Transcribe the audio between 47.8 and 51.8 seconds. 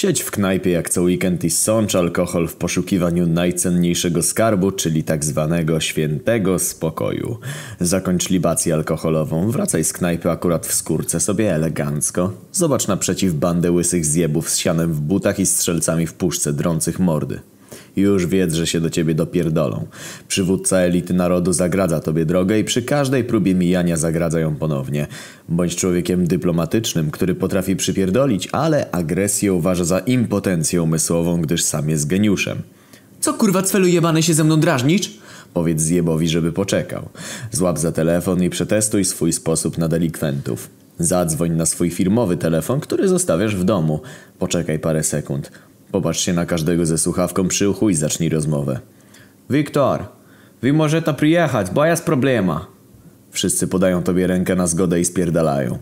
i zacznij rozmowę. Wiktor, wy możecie przyjechać,